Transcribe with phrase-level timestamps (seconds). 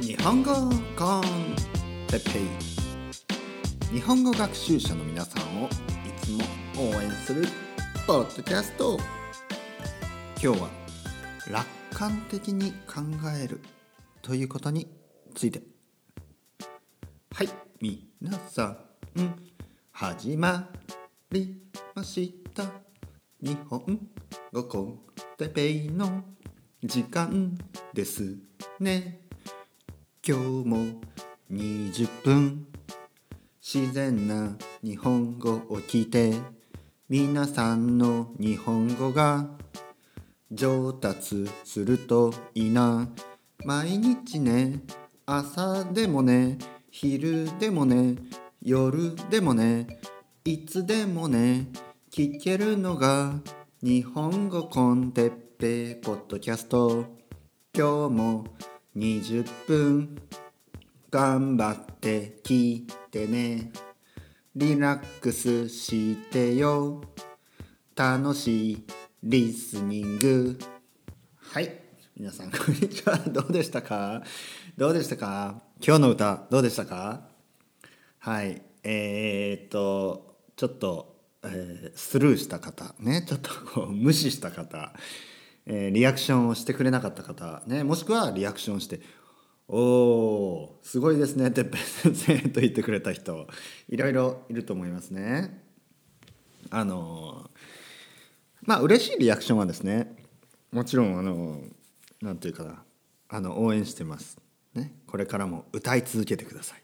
[0.00, 0.52] 日本語
[0.96, 1.22] コン
[2.08, 3.94] テッペイ。
[3.94, 5.70] 日本語学習者の皆さんをい
[6.20, 6.44] つも
[6.90, 7.46] 応援する
[8.06, 8.98] ポッドキャスト。
[10.42, 10.68] 今日は
[11.50, 13.00] 楽観的に考
[13.42, 13.60] える
[14.20, 14.86] ということに
[15.34, 15.62] ついて。
[17.32, 17.48] はい
[17.80, 18.76] 皆さん。
[19.92, 20.68] 始ま
[21.30, 21.62] り
[21.94, 22.64] ました。
[23.40, 24.06] 日本
[24.52, 24.98] 語コン
[25.38, 26.24] テペイの
[26.84, 27.56] 時間
[27.94, 28.34] です
[28.80, 29.20] ね。
[30.26, 30.78] 今日も
[31.48, 32.66] 20分。
[33.62, 36.34] 自然な日本語を聞いて
[37.08, 39.48] 皆さんの日本語が
[40.50, 43.08] 上達するといいな。
[43.64, 44.80] 毎日ね
[45.24, 46.58] 朝でもね
[46.90, 48.16] 昼でもね
[48.60, 50.00] 夜でもね
[50.44, 51.68] いつでもね
[52.10, 53.34] 聞けるのが
[53.84, 55.51] 日本語コンテッペ。
[55.62, 57.06] ポッドキャスト。
[57.72, 58.44] 今日も
[58.96, 60.20] 20分
[61.08, 63.70] 頑張って聞いてね。
[64.56, 67.00] リラックスしてよ。
[67.94, 68.86] 楽しい
[69.22, 70.58] リスニング。
[71.36, 71.78] はい。
[72.16, 73.18] 皆さんこんにちは。
[73.18, 74.24] どうでしたか？
[74.76, 75.62] どうでしたか？
[75.80, 77.28] 今日の歌どうでしたか？
[78.18, 78.60] はい。
[78.82, 83.24] えー、っとちょっと、えー、スルーした方ね。
[83.24, 84.92] ちょっとこう無視した方。
[85.66, 89.00] えー、リアクションをしてくれなかった方、ね、もしくはリアクションして
[89.68, 93.46] 「おおすごいですねてっぺん先生」と言ってくれた人
[93.88, 95.62] いろいろいると思いますね。
[96.70, 97.50] あの
[98.62, 100.16] まあ嬉しいリアクションはですね
[100.72, 101.60] もちろんあの
[102.20, 102.82] なんていうかな
[103.28, 104.38] あの応援してます、
[104.74, 104.94] ね。
[105.06, 106.82] これからも歌い続けてください。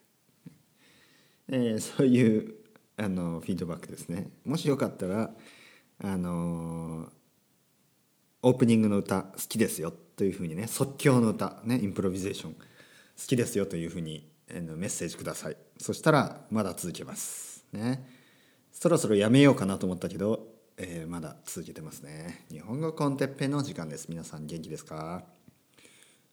[1.51, 2.55] えー、そういう
[2.97, 4.31] あのフィードバックですね。
[4.45, 5.31] もしよかったら
[6.01, 6.78] あの
[8.49, 12.59] オープニングの歌好きですよというふうにね即興の歌ねインプロビゼーション好
[13.27, 15.57] きですよというふうにメッセージください。
[15.79, 17.67] そしたらまだ続けます。
[17.73, 18.09] ね。
[18.73, 20.47] そろそろやめようかなと思ったけど、
[20.79, 22.47] えー、まだ続けてますね。
[22.51, 24.07] 日本語コンテッペの時間です。
[24.09, 25.25] 皆さん元気ですか？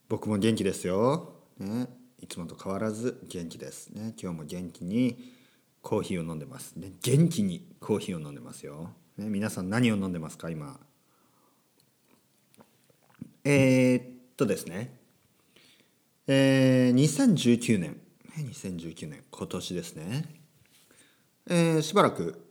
[0.08, 1.88] 僕も元気ですよ、ね、
[2.22, 3.90] いつもと変わらず元気です。
[3.90, 4.14] ね。
[4.22, 5.34] 今日も元気に
[5.82, 10.50] コーヒーを飲んでます、ね、元気にコーヒーを飲んでますよ、ね、皆さん何を飲んでますか？
[10.50, 10.80] 今。
[13.48, 14.98] えー、っとですね、
[16.26, 18.02] えー、2019年、
[18.40, 20.26] 2019年、今年ですね、
[21.48, 22.44] えー、しばらく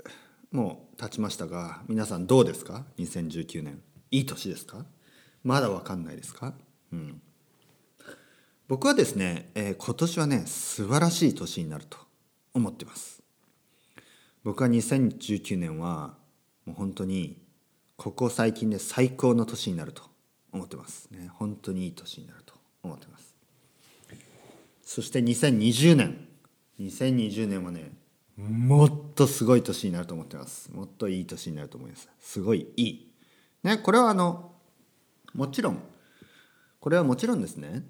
[0.53, 3.83] もう経ちましたが、皆さんどうですか ?2019 年。
[4.13, 4.87] いい年ですか？
[5.43, 6.55] まだわかんないですか？
[6.93, 7.21] うん。
[8.69, 11.99] 僕はですね、えー、今年はね、素晴らしい年になると
[12.55, 13.21] 思ってます。
[14.45, 16.15] 僕は2019年は、
[16.67, 17.43] もう本当に、
[17.97, 20.03] ここ最近で最高の年になると
[20.55, 21.09] 思ってます。
[21.11, 23.35] ね本当にいい年になると思ってます。
[24.83, 26.29] そして2020年。
[26.81, 27.93] 2020年はね
[28.37, 30.73] もっとすごい年になると思ってます。
[30.73, 32.09] もっといい年になると思います。
[32.21, 33.13] すごいいい。
[33.63, 34.53] ねこれはあの
[35.35, 35.83] もちろん
[36.81, 37.83] これはもちろんですね、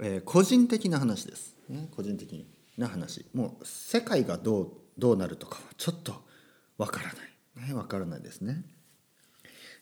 [0.00, 2.46] えー、個人的な話です、ね、個人的
[2.78, 3.26] な話。
[3.34, 6.14] もう世界がどうどうなるとかはちょっと
[6.78, 7.12] わからな
[7.66, 7.68] い。
[7.68, 8.64] ねわからないですね。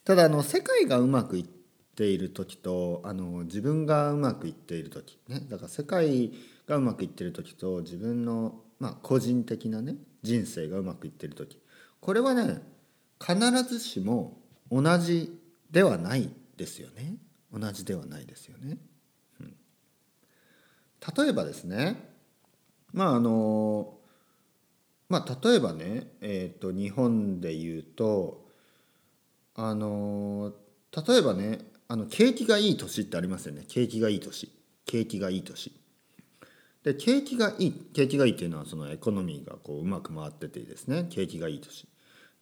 [0.04, 1.61] ただあの世界がうまくいって
[1.94, 6.32] ている時とあの自分がうまくいっている時、ね、だから世界
[6.66, 11.58] がうまくいっている時と自分の、まあ、個人的なね人生がうまくいっている時。
[12.00, 12.62] これはね
[13.20, 14.38] 必ずしも
[14.70, 15.38] 同じ
[15.70, 17.16] ではないですよね。
[17.52, 18.78] 同じではないですよね。
[19.40, 19.54] うん、
[21.16, 22.10] 例えばですね
[22.92, 23.94] まああの
[25.08, 28.46] まあ例えばね、えー、と日本で言うと
[29.54, 30.52] あの
[31.06, 31.58] 例えばね
[31.92, 33.64] あの景気がいい年ってありますよね。
[33.68, 34.50] 景気がいい年。
[34.86, 35.78] 景気がいい年。
[36.84, 41.06] で景気がいい景気がいいっていうのはそのエコノミーがこううまく回っててですね。
[41.10, 41.86] 景気がいい年。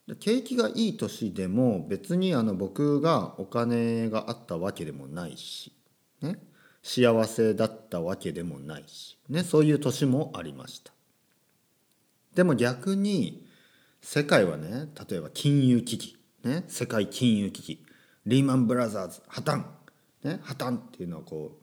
[0.06, 5.72] で景気がいい年でも別にあの僕がお金があったわけでもないし、
[6.22, 6.38] ね、
[6.84, 10.92] 幸せだったわけでもないし、ね、そういう年もありました。
[12.36, 13.44] でも逆に
[14.00, 17.84] 世界はね例えば金融危機、ね、世界金融危機。
[18.30, 18.68] リーマン。
[18.68, 19.64] ブラザーズ破綻
[20.22, 21.58] ね破綻っていうのはこ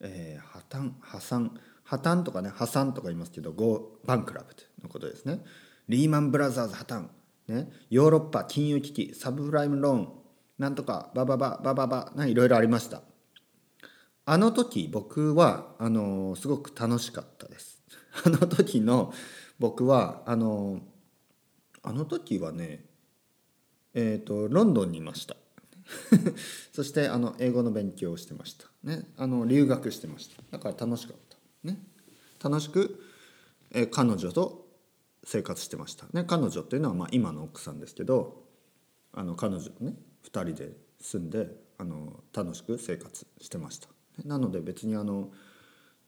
[0.00, 4.48] う、えー、破綻破産破綻とかね破産とか言いますけどゴーバンクラブ
[4.82, 5.40] のことですね。
[5.88, 6.32] リーマン。
[6.32, 7.06] ブラザーズ破綻
[7.46, 10.08] ねヨーロッパ金融危機サブプライムローン
[10.58, 13.02] なんとかバババババババいろいろありました。
[14.26, 17.84] あの時僕はあのすごく楽しかったです。
[18.26, 19.12] あの時の
[19.60, 20.80] 僕はあの
[21.84, 22.84] あの時はね
[23.94, 25.36] えっ、ー、とロンドンにいました。
[26.72, 30.42] そしてあの英語の勉強をしてました、ね、あの留学してました。
[30.50, 31.36] だから楽しかった。
[31.64, 31.82] ね。
[32.42, 33.02] 楽しく、
[33.70, 34.68] え彼女と
[35.24, 36.06] 生活してました。
[36.12, 36.24] ね。
[36.24, 38.44] 彼女っていうのはまあ今の奥さんですけど
[39.12, 39.96] あの彼女とね。
[40.24, 41.48] 2人で住んで
[41.78, 43.88] あの楽しく生活してました。
[44.24, 45.32] なので別にあの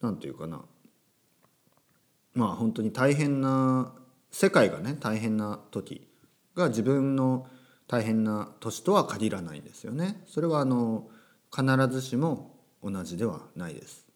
[0.01, 0.65] 何て言うかな。
[2.35, 3.95] まあ本当に大変な
[4.31, 6.07] 世界がね大変な時
[6.55, 7.47] が自分の
[7.93, 10.23] 大変な年とは限らないんですよね。
[10.27, 11.11] それはあの
[11.55, 14.07] 必ずしも同じではないです。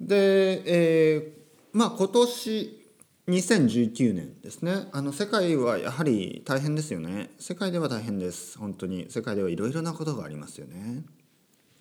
[0.00, 2.86] で、えー、まあ今年
[3.26, 4.86] 2019年ですね。
[4.92, 7.30] あの世界はやはり大変ですよね。
[7.40, 8.56] 世界では大変です。
[8.56, 9.10] 本当に。
[9.10, 11.02] 世界ではいろいろなことがありますよね。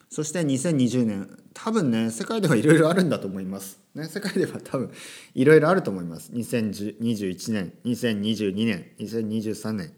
[0.10, 4.92] そして2020年多分ね世界ではいろいろあるんだと思います、ね、世界では多分
[5.36, 6.32] いろいろあると思います。
[6.32, 9.94] 2021年2022年2023年。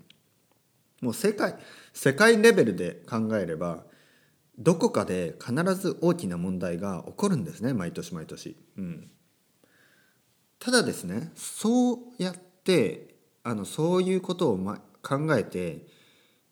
[1.01, 1.55] もう世界
[1.93, 3.85] 世界レベルで考えれば
[4.59, 9.09] どこかで必ず大きな問題が起こるんですね毎年毎年、うん、
[10.59, 15.87] ただですねそうやってあのそういうことを、ま、考えて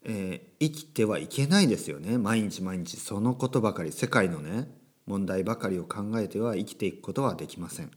[0.03, 2.17] えー、生きてはいけないですよね。
[2.17, 4.69] 毎日毎日そのことばかり世界のね。
[5.09, 7.91] 問題ばかりを考えては生きていくことはできません。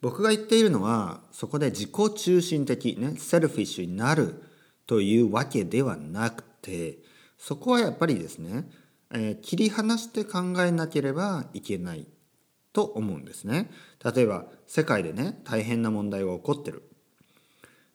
[0.00, 4.42] 僕が言っているのはそこで自己中心的ねセルフィッシュになる
[4.86, 6.98] というわけではなくて
[7.38, 8.68] そこはやっぱりですね、
[9.12, 12.06] えー、切り離して考えなければいけない
[12.72, 13.70] と思うんですね。
[14.02, 16.82] 例えば世界でね大変な問題が起こってる。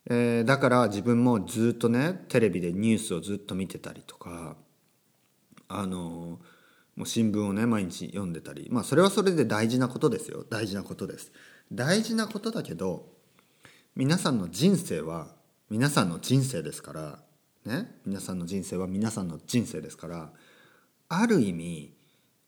[0.06, 4.56] えー、だから自分もずっとねテレビでニュースをずっと見てたりとか
[5.68, 6.40] あの
[6.96, 8.68] もう新聞をね毎日読んでたり。
[8.70, 10.44] まあそれはそれで大事なことですよ。
[10.50, 11.32] 大事なことです。
[11.72, 13.06] 大事なことだけど
[13.94, 15.28] 皆さんの人生は
[15.68, 17.18] 皆さんの人生ですから
[17.64, 18.00] ね？
[18.04, 20.32] 皆さんの人生は皆さんの人生ですから
[21.08, 21.94] ある意味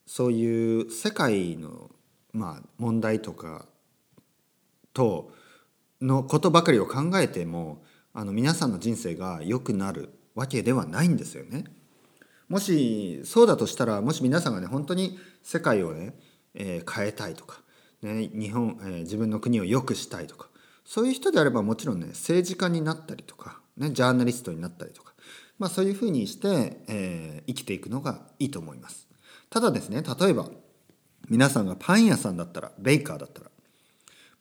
[0.06, 1.90] そういう世界の
[2.32, 3.66] まあ問題とか
[4.92, 5.32] と
[6.00, 11.64] のことばかりを考えてもあの皆さんの人生が良くなるわけではないんですよね。
[12.52, 16.14] もしそうだとしたらもし皆さんがね本当に世界をね、
[16.52, 17.62] えー、変えたいとか、
[18.02, 20.48] ね、日本、えー、自分の国を良くしたいとか
[20.84, 25.14] そういう人であればもちろんね政治家になったりとか、ね、ジャーナリストになったりとか、
[25.58, 29.08] まあ、そういうふうにして、えー、生きていくのがいいと思います。
[29.48, 30.50] ただですね例えば
[31.30, 33.50] 皆さんがパン屋さんだったらベイカーだったら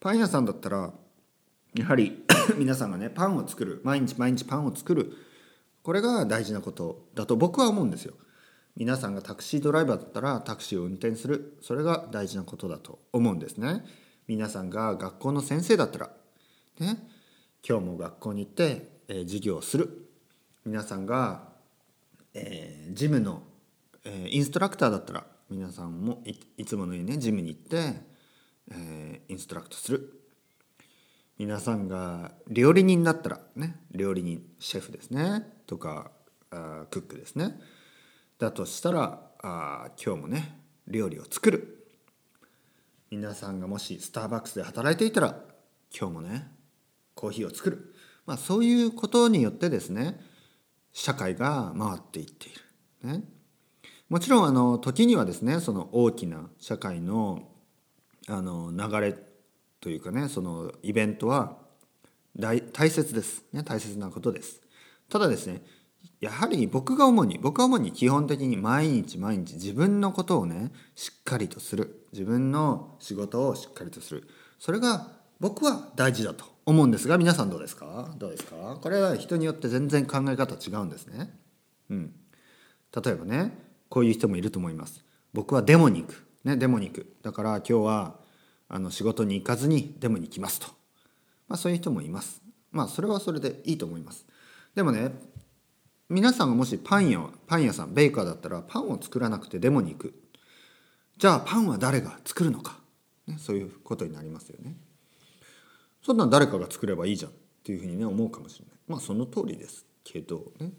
[0.00, 0.92] パン屋さんだったら
[1.74, 2.26] やはり
[2.58, 5.16] 皆さんがねパンを作る毎日毎日パンを作る
[5.82, 8.14] これが大事なことだと僕は思うんですよ。
[8.76, 11.58] 皆さんがタクシードライバーだったらタクシーを運転する。
[11.60, 13.84] それが大事なことだと思うんですね。
[14.26, 16.10] 皆さんが学校の先生だったら。
[16.78, 16.98] ね。
[17.66, 20.08] 今日も学校に行って、えー、授業をする。
[20.64, 21.48] 皆さんが、
[22.34, 23.42] えー、ジムの、
[24.04, 25.26] えー、インストラクターだったら。
[25.52, 26.22] 皆さんも
[26.56, 27.76] いつものようにねジムに行って、
[28.70, 30.21] えー、インストラクトする。
[31.42, 36.12] 皆さんが料理人だったらね料理人シェフですねとか
[36.52, 37.58] あクックですね。
[38.38, 40.56] だとしたらあ今日もね
[40.86, 41.88] 料理を作る。
[43.10, 45.36] 皆さんがもしスターバックスで働いていたら
[45.92, 46.46] 今日もね
[47.16, 47.92] コーヒーを作る、
[48.24, 50.20] まあ、そういうことによってですね
[50.92, 52.60] 社会が回っていっている。
[53.18, 53.24] ね、
[54.08, 57.48] もちろんあの時にはですねその大きな社会の
[58.28, 59.31] あの流れ
[59.82, 61.58] というかねそのイベントは
[62.38, 64.62] 大切です、ね、大切なことです。
[65.10, 65.62] ただですね
[66.20, 72.06] やはり僕が主に僕は主に基本的に毎日毎日自分のことをねしっかりとする。
[72.12, 74.28] 自分の仕事をしっかりとする。
[74.58, 75.08] それが
[75.40, 78.14] 僕は大事だと思うんですが皆さんどうですか？
[78.18, 78.78] どうですか？
[78.80, 81.36] これは人によって全然考え方違うんですね。
[81.90, 82.14] うん。
[83.04, 83.58] 例えばね
[83.88, 85.04] こういう人もいると思います。
[85.32, 86.24] 僕はデモに行く。
[86.44, 87.16] ねデモに行く。
[87.22, 88.21] だから今日は
[88.74, 90.66] あの仕事に行かずにデモに行きますと、
[91.46, 92.40] まあ、そういう人もいます。
[92.70, 94.24] まあそれはそれでいいと思います。
[94.74, 95.12] でもね
[96.08, 100.14] 皆さんがもしパン屋パン屋さんベーカーだったらパンを作らなくてデモに行く。
[101.18, 102.78] じゃあパンは誰が作るのか、
[103.26, 104.74] ね、そういうことになりますよね。
[106.02, 108.74] そんなん誰かが作ればいいじゃんっていうふうにね思うかもしれない。
[108.88, 110.72] まあその通りですけどね。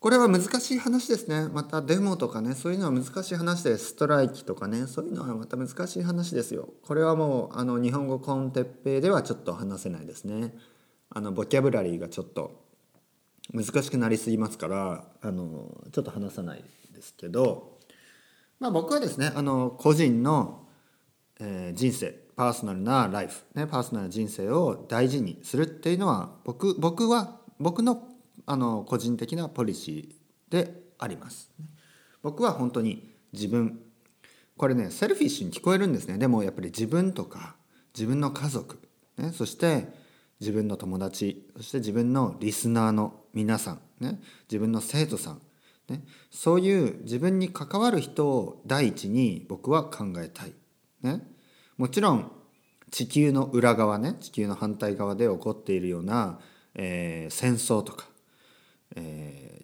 [0.00, 1.48] これは難しい話ですね。
[1.52, 6.68] またデモとかね、そういうのは難しい話ですストライキとかね、そういうのはまた難しい話ですよ。
[6.82, 10.54] これはもう、あの、日本語コンテッペイではちょっと話せないですね。
[11.10, 12.62] あの、ボキャブラリーがちょっと
[13.52, 16.62] 難しくなりすぎますから、あの、ちょっと話さない
[16.94, 17.78] ですけど、
[18.60, 20.68] まあ僕はですね、あの、個人の、
[21.40, 28.06] えー、人生、パーソナルなライフ、ね、パーソナルな人生を大事にするっていうのは、僕、僕は、僕の
[28.50, 31.50] あの個人的なポリシーであります。
[32.22, 33.78] 僕は本当に自分
[34.56, 36.16] これねセルフィッシュに聞こえるんですね。
[36.16, 37.56] でもやっぱり自分とか
[37.94, 38.78] 自分の家族、
[39.18, 39.86] ね、そして
[40.40, 44.18] 自分の友達そして自分のリスナーの皆さん、ね、
[44.50, 45.40] 自分の生徒さん、
[45.88, 50.52] ね、そういう自分に関わる人を第一に僕は考えたい。
[51.02, 51.22] ね、
[51.76, 52.32] もちろん
[52.90, 56.40] 地球の裏側ね地球の反対側で起こっているような、
[56.74, 58.08] えー、戦争とか、
[58.96, 59.62] え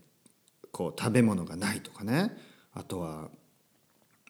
[0.65, 2.37] ー、こう食べ物がないとかね。
[2.73, 3.31] あとは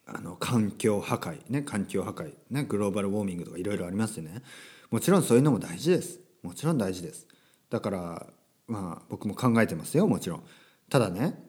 [0.06, 4.42] あの環境破壊ね環境破壊ねグローバルウォーミングとかいろいろありますよね。
[4.90, 6.20] もちろんそういうのも大事です。
[6.42, 7.26] もちろん大事です。
[7.70, 8.26] だから
[8.66, 10.06] まあ僕も考えてますよ。
[10.06, 10.44] もちろん。
[10.90, 11.42] ただね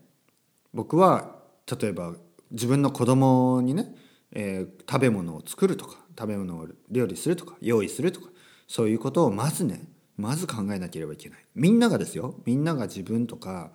[0.73, 1.35] 僕は
[1.79, 2.13] 例えば
[2.51, 3.93] 自分の子供にね、
[4.31, 8.29] えー、食べ物を作るとか食べ物を料理するとか用意するとか
[8.67, 9.81] そういうことをまずね
[10.17, 11.45] まず考えなければいけない。
[11.55, 12.35] みんながですよ。
[12.45, 13.71] みんなが自分とか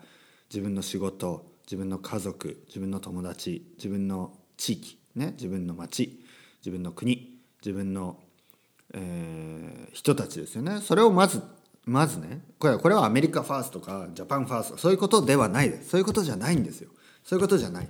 [0.49, 6.21] 自分の仕事自分の家族自分の友達自分の地域、ね、自分の町
[6.61, 8.19] 自分の国自分の、
[8.95, 10.81] えー、人たちですよね。
[10.81, 11.43] それをまず
[11.85, 15.91] まずねこれはこれはアメリカファーストかジャパンファーストそういうことではないです。
[15.91, 16.91] そういうことじゃないんですよ。
[17.23, 17.89] そういうことじゃない。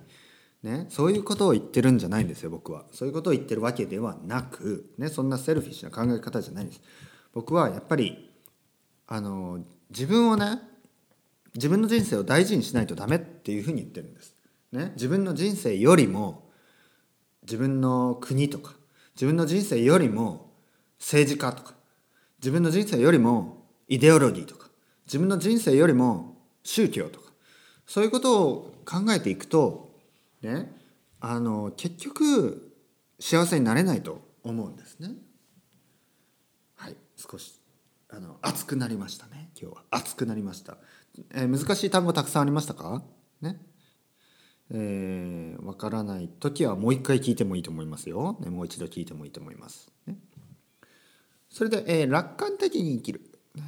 [0.63, 2.85] ね、そういうことを言ってるんじゃないんですよ僕は。
[2.93, 6.83] そういうことを言ってるわけではなく、ね、そんな selfish な考え方じゃないんです。
[7.33, 8.30] 僕はやっぱり
[9.11, 9.59] あの
[9.91, 10.61] 自分をね
[11.55, 14.35] 自分の人生を大事にしないとダメっていうふうに言ってるんです、
[14.71, 16.49] ね、自分の人生よりも
[17.43, 18.75] 自分の国とか
[19.17, 20.53] 自分の人生よりも
[21.01, 21.75] 政治家とか
[22.39, 24.69] 自分の人生よりもイデオロギーとか
[25.07, 27.33] 自分の人生よりも宗教とか
[27.87, 29.91] そういうことを考えていくと
[30.41, 30.71] ね
[31.19, 32.73] あの結局
[33.19, 35.11] 幸せになれないと思うんですね。
[36.77, 37.60] はい少し
[38.13, 39.51] あの熱くなりましたね。
[39.61, 39.85] 今日は。
[39.91, 40.79] 熱くなりました、
[41.33, 43.03] えー、難しい単語たくさんありましたか？
[43.41, 43.61] ね。
[44.73, 50.17] えー、分からない時はもう一回聞いてもいいと思いますよ、ね、もう一度聞いてもいいと思います、ね、
[51.49, 53.21] それで、えー、楽観的に生きる。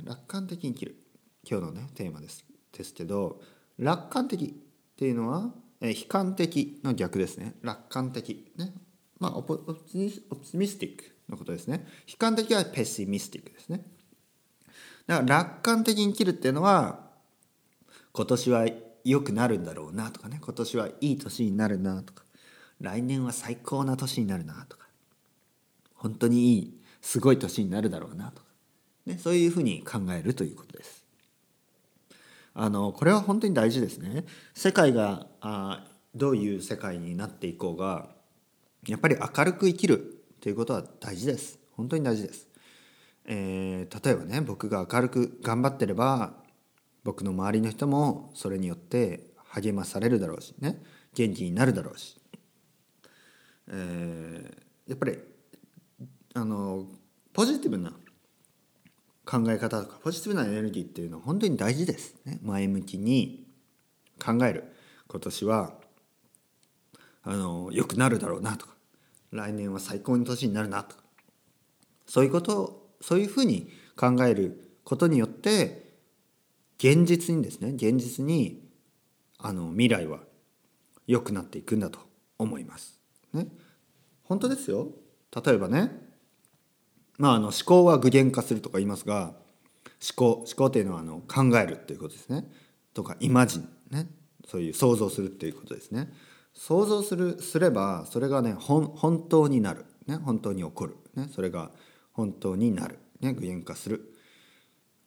[0.04, 0.96] 楽観的に生きる。
[1.48, 2.44] 今日のねテーマです。
[2.72, 3.40] ですけど
[3.78, 7.54] 楽観的っていうのは、えー、悲観的の逆ですね。
[7.62, 8.52] 楽観的。
[8.56, 8.72] ね。
[9.18, 9.80] まあオプオプ
[10.54, 11.86] ミスティックのことですね。
[12.08, 13.84] 悲観的はペシミスティックですね。
[15.06, 17.00] だから楽観的に生きるっていうのは
[18.12, 18.66] 今年は
[19.04, 22.24] 良くなるんだろうなとかね今年はいい年になるなとか
[22.80, 24.86] 来年は最高な年になるなとか
[25.94, 28.48] 本当にいいすごい年になるだろうなとか、
[29.06, 31.02] ね、そういうふうに考えるということです。
[32.54, 34.24] あのこれは本当に大事ですね。
[34.54, 38.08] 世界があどういう世界になっていこうが
[38.86, 41.58] やっぱり明るく生きるということは大事です。
[41.72, 42.51] 本当に大事です。
[43.26, 46.34] えー、例えばね僕が明るく頑張ってれば
[47.04, 50.82] 僕の周りの人もそれによって励まされるだろうしね
[51.14, 52.20] 元気になるだろうし、
[53.68, 55.18] えー、やっぱり
[56.34, 56.86] あの
[57.32, 57.92] ポジティブな
[59.24, 63.46] 考え方とかポジティブなエネルギーっていうのは本当に大事です、ね、前向きに
[64.22, 64.64] 考える
[65.08, 65.74] 今年は
[67.24, 68.72] あの良くなるだろうなとか
[69.30, 71.02] 来年は最高の年になるなとか
[72.06, 75.92] そういうことそういうふうに考えることによって
[76.78, 78.62] 現実にですね現実に
[79.38, 80.20] あの未来は
[81.06, 81.98] 良くなっていくんだと
[82.38, 82.98] 思います。
[83.34, 83.46] ね、
[84.22, 84.88] 本当ですよ。
[85.44, 85.90] 例えばね
[87.18, 89.34] まああの思考は具現化するとか言いますが
[90.00, 92.50] 思考思考というのはあの考えるっていうことですね。
[92.94, 93.68] とかイマジン。
[93.90, 94.08] ね。
[94.48, 96.12] そういう想像するっていうことですね。
[96.54, 101.70] 想像するすればそれがね本当になる、ね、本当に起こる、ね、それが
[102.12, 104.14] 本当になる、ね、具現化する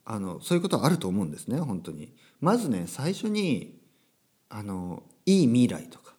[0.04, 2.14] あのそういうことはあると思うんですね本当に。
[2.40, 3.78] まずね最初に
[4.48, 6.14] あのいい未来とか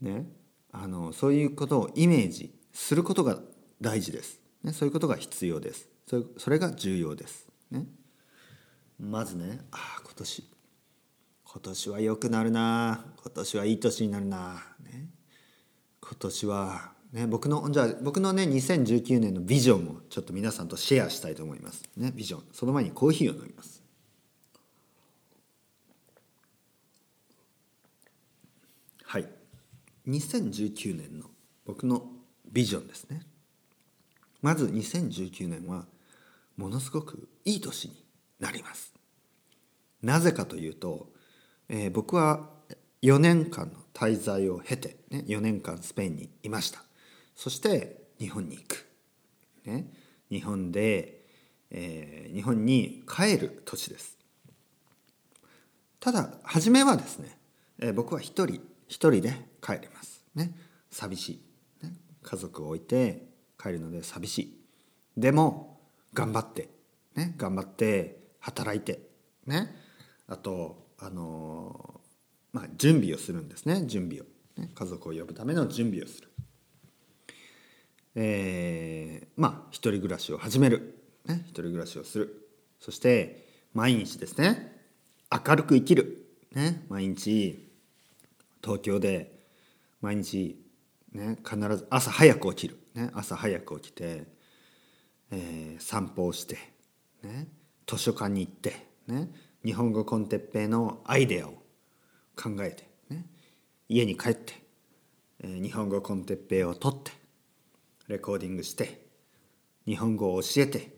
[0.00, 0.26] ね
[0.72, 3.38] あのそういうことをイメージすることが
[3.80, 4.40] 大事です。
[4.62, 5.88] ね、そういうことが必要です。
[6.06, 7.46] それそれが重要です。
[7.70, 7.86] ね、
[8.98, 10.48] まずねああ今年
[11.44, 15.10] 今年は良くなるな今年はいい年になるな、ね、
[16.00, 21.84] 今年はね、僕のじゃあ僕のね2019年のビジョンをちょっと皆さんとシェアしたいと思います。
[21.96, 23.82] ね、ビジョンその前にコーヒーを飲みます。
[29.04, 29.28] はい
[30.08, 31.26] 2019年の
[31.66, 32.06] 僕の
[32.50, 33.20] ビジョンですね。
[34.40, 35.84] まず2019年は
[36.56, 38.04] ものすごくいい年に
[38.40, 38.94] なります。
[40.02, 41.08] なぜかというと、
[41.68, 42.48] えー、僕は
[43.02, 46.82] 4年間の滞在を経て、ね、4年間スペインにいました。
[47.42, 48.86] そして日本に行く、
[49.64, 49.88] ね、
[50.30, 51.24] 日本で、
[51.72, 54.16] えー、日本に帰る土地です。
[55.98, 57.36] ただ初めはですね、
[57.80, 60.24] えー、僕は一人一人で帰ります。
[60.36, 60.56] ね。
[60.92, 61.40] 寂し
[61.82, 63.26] い、ね、家族を置いて
[63.60, 64.64] 帰るので寂しい。
[65.16, 65.80] でも
[66.14, 66.68] 頑張って。
[67.16, 67.34] ね。
[67.36, 69.00] 頑張って働いて。
[69.46, 69.74] ね。
[70.28, 73.84] あとあのー、まあ準備をするんですね。
[73.86, 74.26] 準備を、
[74.60, 76.31] ね、家族を呼ぶための準備をする。
[78.14, 82.48] えー、まあ一人暮らしを始める、ね、一人暮らしをする。
[82.78, 84.76] そして毎日ですね
[85.30, 87.70] 明るく生きる、ね、毎日
[88.62, 89.40] 東京で
[90.00, 90.60] 毎日、
[91.12, 94.24] ね、必ず朝早く起きる、ね、朝早く起きて、
[95.30, 96.58] えー、散歩をして、
[97.22, 97.46] ね、
[97.86, 99.30] 図書館に行って、ね、
[99.64, 101.52] 日本語コンテッペイのアイデアを
[102.36, 103.24] 考えて、ね、
[103.88, 104.54] 家に帰って、
[105.40, 107.12] えー、日本語コンテッペイを取って
[108.12, 109.06] レコーディングして
[109.86, 110.90] 日本語を教えて、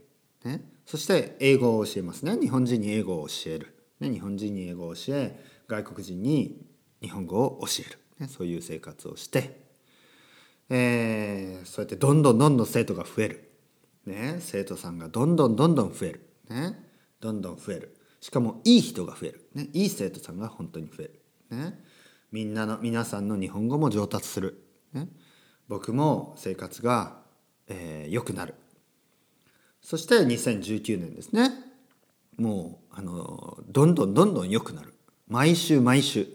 [0.45, 2.37] ね、そして英語を教えますね。
[2.39, 6.67] 日本人に英語を教える、ね、日本人に英語を教え外国人に
[7.01, 9.65] 日本語を教える、ね、そういう生活をして、
[10.69, 13.51] えー、そうやってどんどんどんどん生徒が増える、
[14.07, 16.79] ね、生徒さんがどんどんどんどん増える、ね、
[17.21, 17.97] どんどん増える。
[18.21, 21.11] しかもいい人が増える、ね、いい生徒さんが本当に増え
[21.51, 21.79] る、ね、
[22.33, 25.09] みんなの皆さんの日本語も上達する、ね、
[25.69, 27.19] 僕も生活が、
[27.69, 28.55] えー、良くなる。
[29.81, 31.51] そして2019年ですね。
[32.37, 34.95] もうあのどんどんどんどん良くなる。
[35.29, 36.27] 毎週毎週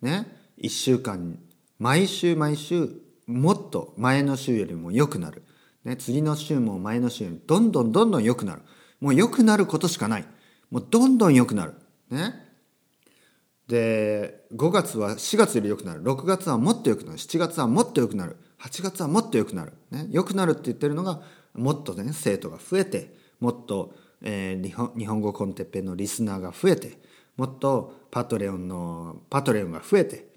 [0.00, 0.26] ね
[0.62, 1.38] 1週間
[1.78, 2.90] 毎週毎週
[3.26, 5.42] もっと前の週よりも良くなる、
[5.84, 8.62] ね、次の週も前の週よりどんどんどんどん良くなる。
[9.00, 10.26] もう良くなることしかない。
[10.70, 11.74] もうどんどん良くなる。
[12.10, 12.34] ね。
[13.66, 16.02] で5月は4月より良くなる。
[16.02, 17.18] 6月はもっと良くなる。
[17.18, 18.36] 7月はもっと良くなる。
[18.60, 21.22] 8月はもっと良くなる、ね、良くなるって言ってるのが
[21.54, 26.98] もっとね生徒が増えてもっと、えー、日本日本語コンテッペのリスナーが増えて
[27.36, 30.28] もっとパトレオンのパトレオンが増えて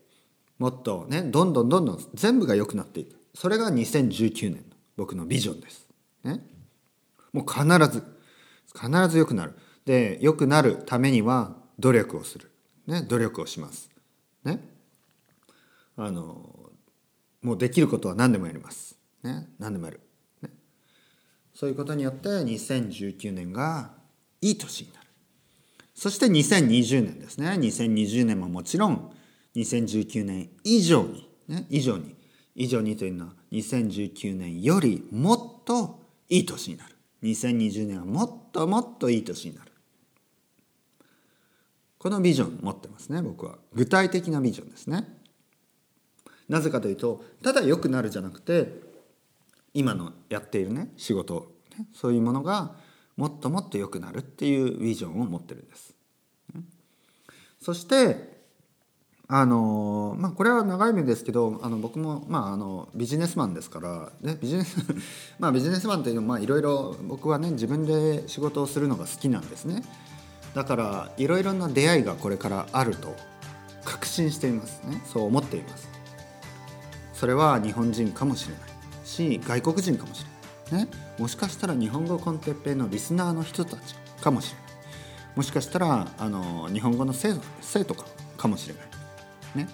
[0.57, 4.61] もっとねどんどんどんどん全部が良くなっていくそれが2019年の
[4.95, 5.87] 僕のビジョンです。
[6.23, 6.39] ね、
[7.31, 8.03] もう必ず
[8.73, 9.53] 必ず良くなる。
[9.85, 12.51] で良くなるためには努力をする。
[12.87, 13.89] ね、努力をします。
[14.43, 14.59] ね。
[15.97, 16.62] あの
[17.43, 18.97] もうできることは何でもやります。
[19.21, 19.99] ね、何でもやる。
[20.41, 20.49] ね、
[21.53, 23.91] そういうことによって2019年が
[24.41, 25.07] いい年になる。
[25.93, 27.49] そして2020年ですね。
[27.49, 29.11] 2020年ももちろん
[29.55, 32.15] 2019年以上に、ね、以上に、
[32.55, 36.95] 以上にというのは2019年よりもっといい年になる。
[37.23, 39.71] 2020年はもっともっといい年になる。
[41.97, 43.57] このビジョン持ってますね、僕は。
[43.73, 45.07] 具体的なビジョンですね。
[46.49, 48.81] なぜかというと、ただ良くなるじゃなくて、
[49.73, 52.75] 今のやっているね、仕事、ね、そういうものが
[53.17, 55.93] もっともっと良くなるっていうビジョンを持ってるんです。
[57.61, 58.33] そして
[59.29, 64.77] あのまあこれは長い目ですけどあの僕も、まあ、あのビジネスマンですから、ね、ビジネス
[65.39, 69.83] まあビジネスマンというのはいろいろ僕はね自分で仕事をするのが好きなんですね。
[70.53, 73.15] だからいろいろな出会いがこれからあると
[73.85, 75.01] 確信していますね。
[75.11, 75.92] そう思っています。
[77.23, 80.25] それは日本人かもしれないし外国人かもし
[80.69, 84.63] れない、ね、もしかしたら日本語コンテッペイのリスナーの人たちかもしれな
[85.31, 85.37] い。
[85.37, 87.35] もしかしたらあの日本語の生
[87.85, 88.03] 徒か
[88.35, 88.83] かもしれない。
[89.55, 89.69] ね。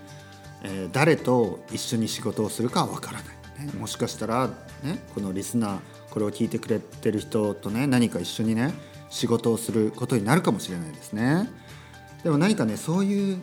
[0.62, 4.50] えー、誰と一緒に仕事をするかは分からない、ね、もしかしたら、
[4.84, 5.80] ね、このリスナー
[6.12, 8.76] これを聞いてくれてる人とね何か一緒にね
[9.10, 11.50] 仕事をすることになるかもしれないですね。
[12.24, 13.40] でも何かねそういう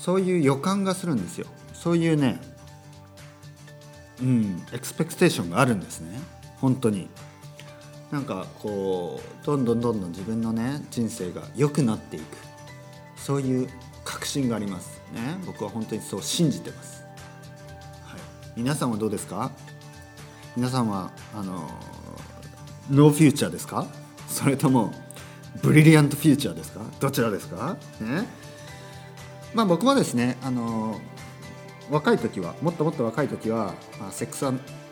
[0.00, 1.46] そういう予感がするんですよ。
[1.72, 2.57] そういうね
[4.20, 4.62] うん。
[4.72, 6.18] エクスペクテーションがあるんですね。
[6.60, 7.08] 本当に。
[8.10, 12.24] なんかこうどんどんどんどん自分のね人生が良くなっていく。
[13.16, 13.68] そういう
[14.04, 15.36] 確信がありますね。
[15.44, 17.04] 僕は本当にそう信じてます、
[18.04, 18.20] はい、
[18.56, 19.50] 皆さんはどうですか？
[20.56, 21.68] 皆さんはあの
[22.90, 23.86] ノーフューチャーですか？
[24.26, 24.94] それとも
[25.62, 26.80] ブリリアントフューチャーですか？
[27.00, 27.76] どちらですか？
[28.00, 28.26] ね。
[29.52, 30.98] まあ僕もですねあの
[31.90, 34.44] 若い時はもっともっと若い時は、まあ、セックス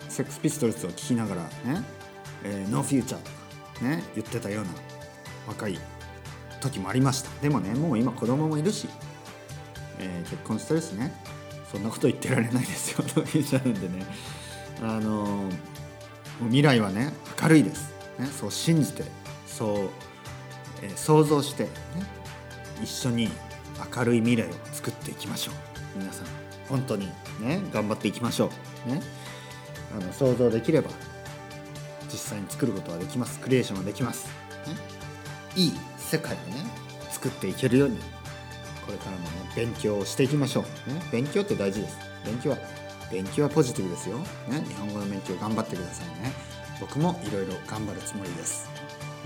[0.09, 1.83] セックスピストルズを聞きながらね、
[2.45, 3.31] えー、ノーフューチャーと
[3.81, 4.71] かね言ってたような
[5.49, 5.79] 若い
[6.61, 7.31] 時もありました。
[7.41, 8.89] でもねもう今子供もいるし、
[9.99, 11.13] えー、結婚してるしね
[11.71, 13.05] そんなこと言ってられないですよ。
[13.15, 14.07] というじゃなんでね。
[14.83, 15.53] あのー、
[16.45, 19.05] 未来はね明るいです、ね、そう信じて
[19.47, 19.89] そう、
[20.83, 21.71] えー、想像して、ね、
[22.83, 23.31] 一緒に
[23.95, 25.99] 明るい未来を作っていきましょう。
[25.99, 26.46] 皆さん。
[26.69, 27.07] 本当に
[27.41, 28.51] ね頑張っていきましょ
[28.87, 28.91] う。
[28.91, 29.01] ね。
[29.97, 30.91] あの想像できれば
[32.13, 33.41] 実際に作ることはできます。
[33.41, 34.27] クリエーションはできます、
[34.67, 34.75] ね、
[35.55, 36.65] いい世界をね
[37.11, 37.99] 作っていけるように
[38.85, 41.97] これからもね勉強をしていきましょう、ね、勉強って大事です。
[42.25, 42.59] 勉強は
[43.11, 44.27] 勉強はポジティブですよ、ね、
[44.67, 46.33] 日本語の勉強頑張ってくださいね。
[46.81, 48.69] 僕もいろいろ頑張るつもりです。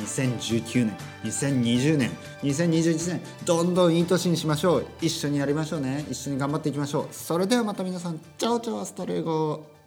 [0.01, 2.11] 2019年2020年
[2.43, 4.87] 2021年どんどんいい年にしましょう。
[5.01, 6.05] 一緒にやりましょうね。
[6.11, 7.09] 一緒に頑張っていきましょう。
[7.11, 9.80] それではまた皆さん ciao ciao hasta luego